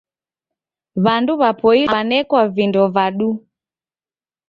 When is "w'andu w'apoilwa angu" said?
1.03-1.95